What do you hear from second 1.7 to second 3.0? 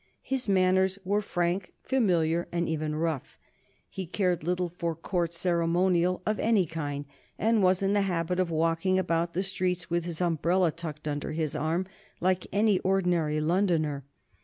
familiar, and even